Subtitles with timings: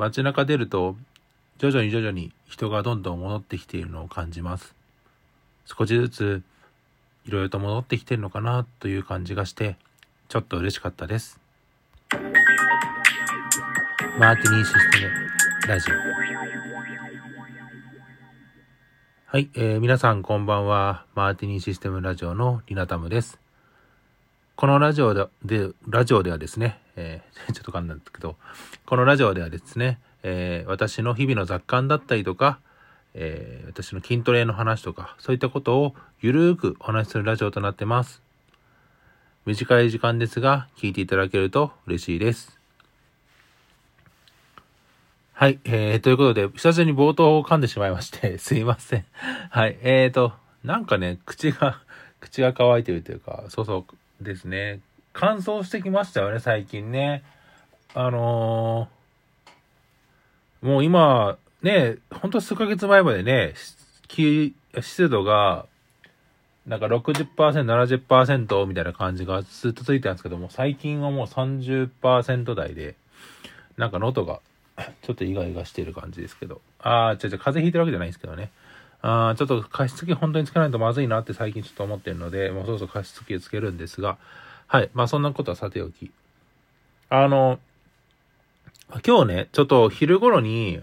[0.00, 0.96] 街中出ると、
[1.58, 4.74] 徐々に徐々に人がどんどん戻ってきているのを感じます。
[5.66, 6.42] 少しずつ、
[7.26, 9.76] いろいろと戻ってきてるのかなという感じがして、
[10.28, 11.38] ちょっと嬉しかったです。
[14.18, 15.94] マーティニーシステムラジオ。
[19.26, 21.04] はい、えー、皆さんこんばんは。
[21.14, 23.38] マーティニーシステムラジオのリナタムです。
[24.56, 28.36] このラジオで、でラジオではですね、えー、 ちょっと噛んだんですけど、
[28.86, 32.58] このラジオではですね、えー、私の日々の雑感だったりとか、
[33.14, 38.22] えー、私の筋トレの話とか、そういったことをゆるーくお話しするラジオとなってます。
[39.46, 42.60] 短い時間ですが、聞いていただけると嬉しいです。
[45.40, 49.06] はい、えー、ということで、久々に冒頭を噛んでしまいまして、 すいません。
[49.48, 51.80] はい、えーと、なんかね、口が、
[52.20, 53.86] 口が乾いてるというか、そうそ
[54.20, 54.80] うですね。
[55.12, 57.22] 乾燥してきましたよね、最近ね。
[57.94, 59.00] あのー
[60.62, 63.54] もう今、ね、ほんと数ヶ月前までね、
[64.80, 65.66] 湿度が、
[66.66, 72.94] なんか60%、70%みたいな感じがずっとついてたんですけども、最近はもう30%台で、
[73.78, 74.40] なんか喉が
[75.02, 76.60] ちょっとイガイガしてる感じですけど。
[76.80, 78.50] あー、違う違う、風邪ひいてるわけじゃないんですけどね。
[79.00, 84.18] あー、ちょっと加湿器本当につけないとまずいなって最近ちょっと思ってるので、もうそろそろ加湿器をつけるんですが、
[84.70, 84.90] はい。
[84.94, 86.12] まあそんなことはさておき。
[87.08, 87.58] あの、
[89.04, 90.80] 今日ね、ちょっと昼頃に、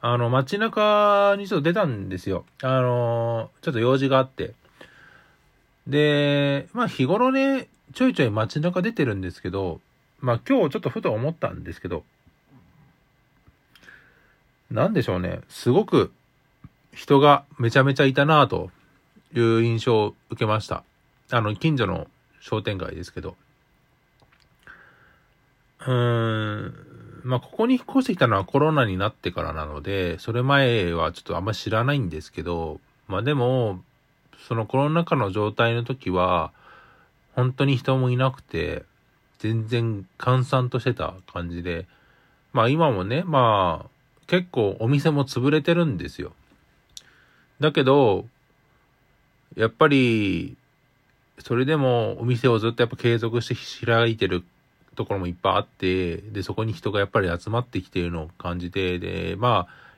[0.00, 2.46] あの、街中にちょっと出たんですよ。
[2.62, 4.54] あの、ちょっと用事があって。
[5.86, 9.82] で、まあ日頃ね、ちょいちょい街中出てるんですけど、
[10.20, 12.04] まあ今日ちょっとふと思ったんですけど、
[14.70, 16.10] なんでしょうね、すごく
[16.94, 18.70] 人がめちゃめちゃいたなと
[19.34, 20.84] いう印象を受けました。
[21.30, 22.06] あの、近所の
[22.42, 23.36] 商店街ですけど。
[25.80, 26.74] うーん、
[27.22, 33.80] まあ、ここに引っ越してきたのはコロナになってからなので、それ前はちょっとあんま知らないんですけど、まあでも、
[34.48, 36.52] そのコロナ禍の状態の時は、
[37.34, 38.82] 本当に人もいなくて、
[39.38, 41.86] 全然閑散としてた感じで、
[42.52, 43.90] まあ今もね、まあ、
[44.26, 46.32] 結構お店も潰れてるんですよ。
[47.60, 48.26] だけど、
[49.54, 50.56] やっぱり、
[51.42, 53.48] それでもお店をずっとやっぱ継続し
[53.80, 54.44] て開いてる
[54.94, 59.52] ところもいっぱいあって、で、そこに人がやっぱり集まってきてるのを感じて、で、まあ、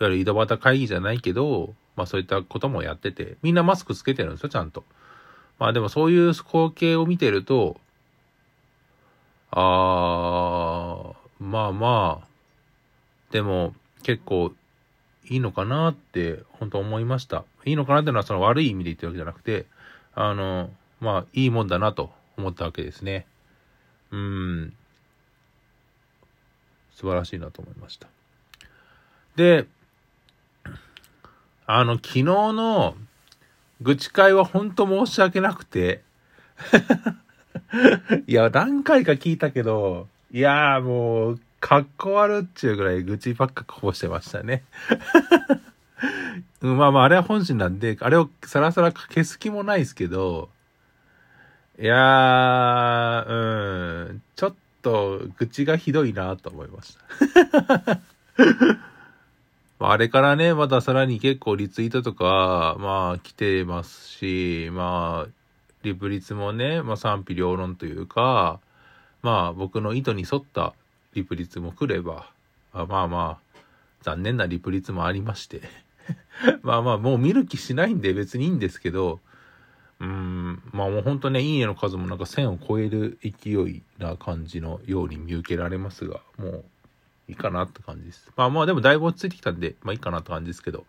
[0.00, 4.84] いわゆる井戸端会議じゃないけど、まあそういったこともやってて、みんなマスクつけてるんですよ、ちゃんと。
[5.58, 7.76] まあでもそういう光景を見てると、
[9.50, 12.26] あー、まあまあ、
[13.32, 14.52] でも結構
[15.28, 17.44] いいのかなって本当思いました。
[17.64, 19.66] いいのかなっていうのはその悪い意味で言ってるわけじゃなくて、
[20.14, 20.70] あの、
[21.00, 23.26] まあいいもんだなと思ったわけですね。
[24.10, 24.74] うん、
[26.94, 28.08] 素晴らしいなと思いました。
[29.36, 29.66] で、
[31.66, 32.96] あの、昨日の
[33.82, 36.02] 愚痴会は本当申し訳なくて
[38.26, 44.64] いや、何回か聞いたけど、いやもう、かっこ悪っちゅうぐらい愚痴ばっかこぼしてましたね
[46.60, 50.50] まあまあ、あれは本心なんで、あれをさらさら消す気もないですけど、
[51.80, 58.00] いやー、うん、ちょっと愚痴がひどいなと思いました。
[59.78, 65.30] あれからね、またさらに結構リツイートとか、まあ来てますし、まあ、
[65.84, 68.58] リプリツもね、まあ賛否両論というか、
[69.22, 70.74] まあ僕の意図に沿った
[71.14, 72.28] リプリツも来れば、
[72.72, 73.58] あまあまあ、
[74.02, 75.60] 残念なリプリツもありまして
[76.62, 79.20] まあまあもう見る気しないんで別にいいんですけど、
[80.00, 86.64] うん、まあもうほんとね、いいねの数もなんか1000を超える勢いな感じのように見受けられますが、もう
[87.28, 88.30] いいかなって感じです。
[88.36, 90.86] まあまあでもだいぶ落ち着いてきたんで、まあいいかなって感じですけど。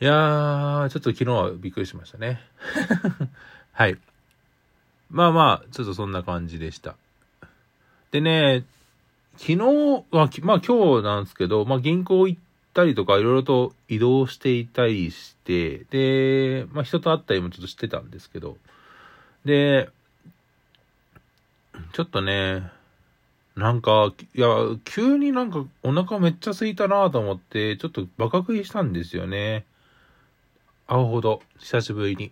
[0.00, 2.40] いやー、ちょっと昨日はびっくりしましたね。
[3.72, 3.98] はい。
[5.10, 6.96] まあまあ、ちょっとそんな感じでした。
[8.12, 8.64] でね、
[9.36, 9.56] 昨日
[10.10, 12.47] は、まあ今日なんですけど、まあ銀行行って
[12.78, 18.56] たりとか、いろいろと移動していたりして、で、まあ人と会ったりもちょっとしてたんですけど、
[19.44, 19.90] で、
[21.92, 22.70] ちょっとね、
[23.56, 24.46] なんか、いや、
[24.84, 29.64] 急になんかお腹めっちゃ空いたなと思って、ちょっとバカ食いしたんですよね。
[30.86, 32.30] 会うほど、久しぶりに。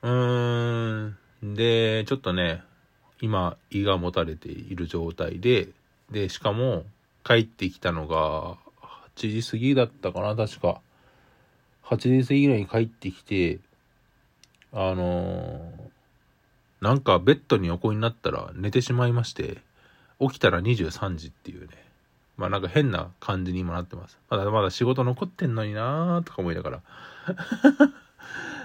[0.00, 1.16] うーん。
[1.42, 2.62] で、ちょっとね、
[3.20, 5.68] 今、胃がもたれている状態で、
[6.10, 6.86] で、しかも、
[7.22, 8.63] 帰ってきたのが、
[9.16, 10.80] 8時過ぎだったかな、確か。
[11.84, 13.60] 8時過ぎぐらいに帰ってきて、
[14.72, 19.58] あのー、なんかベッドに横になったら寝てしまいまして、
[20.20, 21.68] 起きたら23時っていうね。
[22.36, 24.18] まあなんか変な感じに今なってます。
[24.28, 26.82] まだまだ仕事残ってんのになーとか思いながら。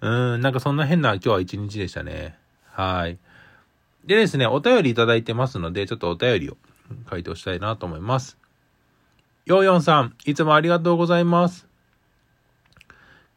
[0.34, 2.36] うん、なんかそんな変な今日は一日でしたね。
[2.72, 3.18] はい。
[4.04, 6.56] でですね、お便りいただいてますので、ちょっとお便りを
[7.06, 8.36] 回答したいなと思います。
[9.44, 11.66] ヨーヨンさん、いつもありがとうございます。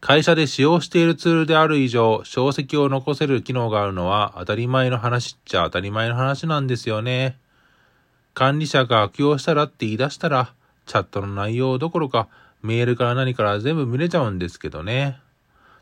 [0.02, 7.40] 会社で使用しているツールである以上、小石を残せる機能があるのは当たり前の話っちゃ当たり前の話なんですよね。
[8.36, 10.54] 管理者が悪用したらって言い出したら、
[10.86, 12.28] チャットの内容どころか、
[12.62, 15.20] メールから何から全部見れちゃうんですけどね。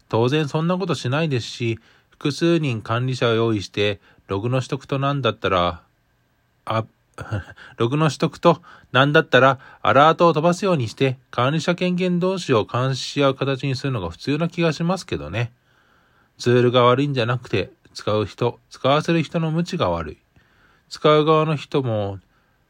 [0.07, 1.79] 当然そんなことしないですし、
[2.11, 5.81] 複数人管理者を用意して、ログの取得となんだったら、
[7.77, 8.61] ログの取得と、
[8.91, 15.51] なんだったら、アラートを飛ばすようにして、管理者権限同士を監視し合う形にするのが普通な気がしますけどね。
[16.37, 20.17] ツールが悪いんじゃなくて、使う人、使わせる人の無知が悪い。
[20.89, 22.19] 使う側の人も、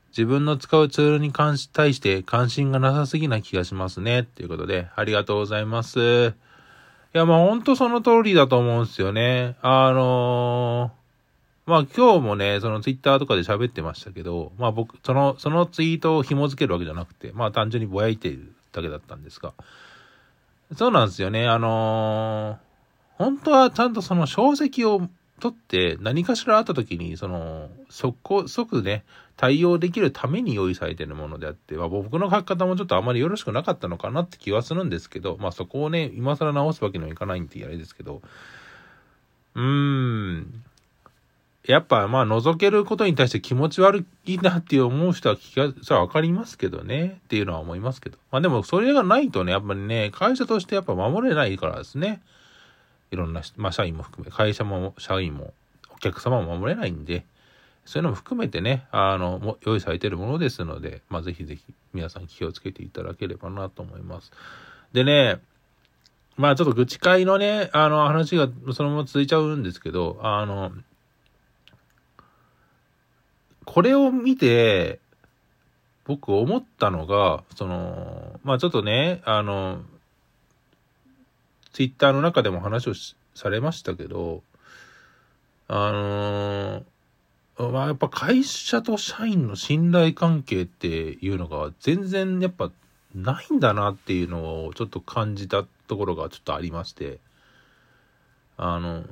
[0.09, 4.23] 自分の使うツールに関し対して関心がなさすぎな気がしますね。
[4.23, 6.33] ということで、ありがとうございます。
[7.15, 9.55] いや、まあほんとその通りだと思うんですよね。
[9.61, 11.02] あのー
[11.65, 19.53] まあ今日もね、そのツイッターとかで喋ってましたけど、まあ僕、その、そのツイートを紐付けるわけじゃなくて、まあ単純にぼやいてるだけだったんですが、
[20.75, 21.47] そうなんですよね。
[21.47, 25.07] あのー、本当はちゃんとその小石を
[25.39, 29.05] 取って何かしらあった時に、その、即行、即ね、
[29.37, 38.21] 対応できるために用意されてるものであって、まあ僕の書き方もちょっとあまりよろしくなかったのかなって気はするんですけど、まあそこをね、今更直すわけにはいかないんであれですけど、
[39.55, 40.63] うーん、
[41.65, 47.21] やっぱまあ覗けることに対して気持ち悪いなって思う人は気が、それはわかりますけどね。
[47.23, 48.17] っていうのは思いますけど。
[48.31, 52.21] まあでもそれがないとね、やっぱりね、会社としてやっぱ守れないからですね。
[53.11, 55.53] いろんな、まあ社員も含め、会社も社員も
[55.95, 57.25] お客様も守れないんで、
[57.85, 61.63] そういうのも含めてね、あの、用意されてるものですので、まあぜひぜひ
[61.93, 64.33] 皆さん気をつけていただければなと思います。
[64.91, 65.39] でね、
[66.35, 70.73] まあちょっと愚痴会のね、あの話がそのまま続いちゃうんですけど、あの、
[73.73, 74.99] これを見て、
[76.05, 79.81] 僕思ったのが、その、まあちょっとね、あの、
[81.71, 82.93] ツイッターの中でも話を
[83.33, 84.43] されましたけど、
[85.67, 86.83] あの
[87.71, 92.69] まあやっぱ会社と社員の信頼関係っていうのが全然やっぱ
[93.15, 97.17] ないんだなっていうのをちょっと感じたところがちょっとありまして、
[98.55, 99.03] あの、い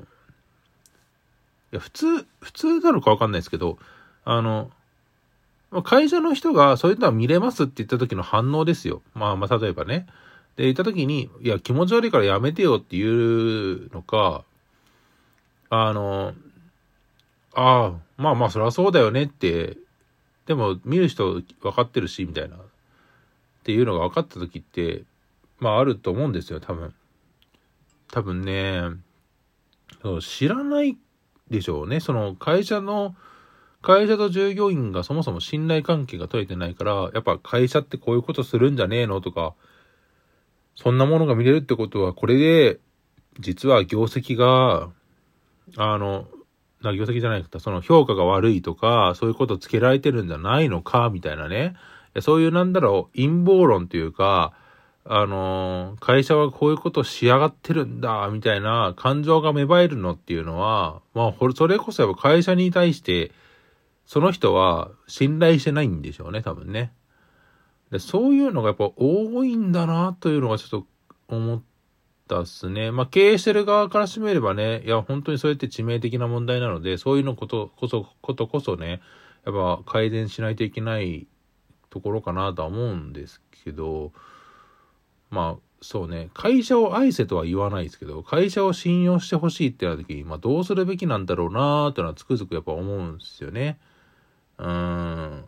[1.71, 2.05] や普通、
[2.41, 3.79] 普通なのかわかんないですけど、
[4.25, 4.71] あの、
[5.83, 9.01] 会社の人がそういうのは見れますって言った時の反応ですよ。
[9.13, 10.06] まあまあ、例えばね。
[10.57, 14.44] で、言った時に、いや、気持ち悪いからやめてよっていうのか、
[15.69, 16.33] あの、
[17.53, 19.77] ああ、まあまあ、そりゃそうだよねって、
[20.45, 22.59] でも見る人分かってるし、みたいな、っ
[23.63, 25.03] ていうのが分かった時って、
[25.59, 26.94] まああると思うんですよ、多分。
[28.12, 28.81] 多分ね、
[30.21, 30.97] 知らない
[31.50, 32.00] でしょうね。
[32.00, 33.15] その会社の、
[33.81, 39.55] 会社と従業員がそもそも信頼関係が取れてないから、やっぱ会社ってこういうことするんじゃねえのとか、
[40.75, 42.79] そんなものが見れるってことは、これで、
[43.39, 44.89] 実は業績が、
[45.77, 46.27] あの、
[46.81, 51.75] な、業績じゃないか、その評価が悪いとか、そういうことつけられてるんじゃないのか、みたいなね。
[52.19, 54.53] そういうなんだろう、陰謀論というか、
[55.05, 63.31] あの、会社はこういうことしやがってるんだ、みたいな感情が芽生えるのっていうのは、まあ、それこそやっぱ会社に対して、
[64.12, 66.91] その人は信頼してないんでしょうね、多分ね。
[67.91, 70.88] でそういうのがやっぱ多いんだなというのがちょっと
[71.30, 71.62] 思っ
[72.27, 72.91] たっすね。
[72.91, 79.00] まあ経営してる側からしてみればね、いや本当にそうやって致命的な問題なので、そういうのことこそ、ことこそね、
[79.46, 81.25] やっぱ改善しないといけない
[81.89, 84.12] ところかなとは思うんですけど、
[85.30, 93.80] まあそうね、会社を愛せとは言わないですけど、会社を信用してほしいってなった時に、まあどうするべきなんだろうなーってのはつくづくやっぱ思うんですよね。
[94.62, 95.46] うん。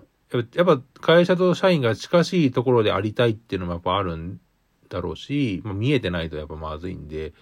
[0.55, 4.39] やっぱ会社と社員が近しいところでありたいっていうのもやっぱあるん
[4.89, 7.33] だろうし、まあ、見えてないとやっぱまずいんで、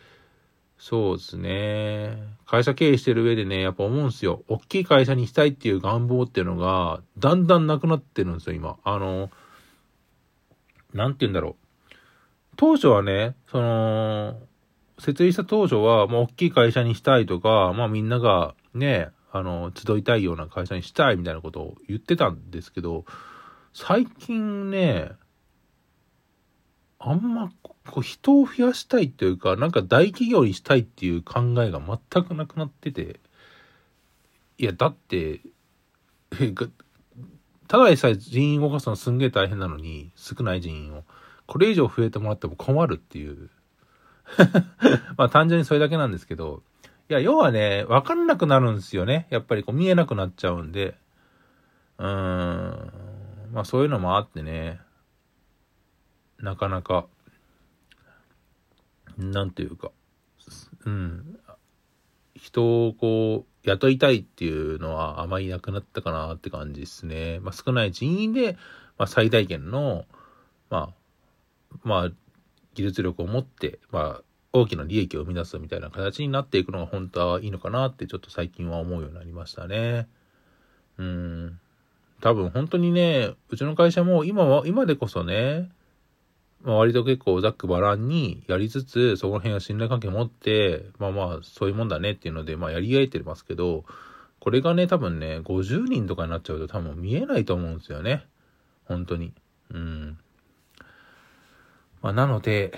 [0.78, 2.18] そうですね。
[2.46, 4.44] 会社経営してる上でね、やっぱ思うんすよ。
[4.48, 8.78] 大きい会社にしたいっていう願望っていうのが、だんだんなくなってるんですよ、今。
[8.84, 9.30] あの、
[10.94, 11.96] なんて言うんだろう。
[12.58, 14.40] 当初はね、その、
[14.98, 23.06] 設立した当初は、もう大きい会社にしたいとか、まあみんながね、あの、集いたいような会社にしたいみたいなことを言ってたんですけど、
[23.74, 25.12] 最近ね、
[27.00, 33.20] あんまこう人を増やしたいというか、なんか大企業にしたいっていう考えが全くなくなってて、
[34.58, 35.42] いや、だって、
[37.68, 41.04] ただでさえ人員動かすのすんげえ大変なのに、少ない人員を。
[41.48, 43.50] これ以上増えてもらっても困るっていう。
[45.18, 46.64] まあ単純にそれだけなんですけど、
[47.12, 49.28] いや、要はね、わかんなくなるんですよね。
[49.32, 50.96] やっぱりこう見えなくなっちゃうんで。
[51.98, 52.92] うーん。
[53.52, 54.80] まあそういうのもあってね、
[56.40, 57.08] なかなか、
[59.18, 59.92] なんていうか、
[60.86, 61.38] うん、
[62.34, 67.42] 人をこう、雇いたいっていうのはあまりなくなったかなって感じですね。
[67.42, 68.54] まあ少ない人員で、
[68.98, 70.06] まあ最大限の、
[70.70, 70.94] ま
[71.74, 72.10] あ、まあ、
[72.74, 80.08] 技術力を持って、まあ、大きな利益を生み出すみたいな形になっていくのが本当はいいのかなってちょっと最近は思うようになりましたね。
[80.98, 81.60] うん。
[82.20, 85.70] 多分本当にね、うちの会社も今は、今でこそね、
[86.64, 93.84] まあ、割と結構ざっくばらんにやりつつ、そこら辺は信頼関係持って、まあまあそういうもんだねっていうので、まあやり合えてますけど、
[94.40, 98.26] これがね、多分ね、50人とかになっちゃうと多分見えないと思うんですよね。
[98.86, 99.34] 本当に。
[99.72, 100.18] うん。
[102.04, 102.74] まあなので、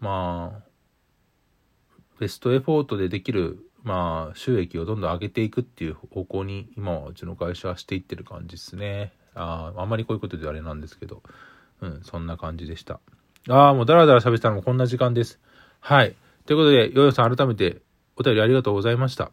[0.00, 0.73] まあ、
[2.18, 9.12] ベストエフォートでできる、まあ、収益をどんどん上げていくっていう方向に、今はうちの会社はしていってる感じですね。
[9.34, 11.22] ああ、あんまりこういうことであれなんですけど、
[11.80, 13.00] うん、そんな感じでした。
[13.48, 15.40] ああ、もうダラダラ喋ったのもこんな時間です。
[15.80, 16.16] はい。
[16.46, 17.82] ということで、ヨヨさん改めて
[18.16, 19.30] お便りありがとうございました。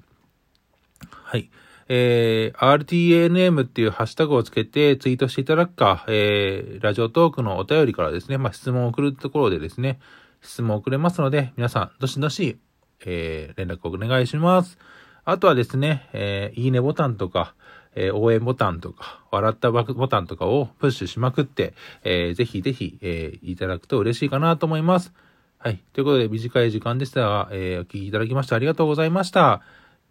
[1.09, 1.49] はい。
[1.87, 9.99] えー、RTNM っていうハッシュタグをつけてツイートしていただくか、えー、ラジオトークのお便りからですね、まあ、質問を送るところでですね、
[10.41, 12.59] 質問を送れますので、皆さん、どしどし
[13.05, 14.77] えー、連絡をお願いします。
[15.23, 17.53] あとはですね、えー、いいねボタンとか、
[17.95, 25.13] えー、応援ボタンとか、笑ったボタンとかをプッシュしまくって、えー、ぜひぜひ、えー、いただくと嬉しいかなと思います。
[25.57, 25.79] はい。
[25.93, 29.61] ということで、短い時間でしたが、えー、お聴きいただきましてありがとうございました。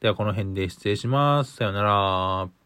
[0.00, 1.56] では、この辺で失礼します。
[1.56, 2.59] さよなら。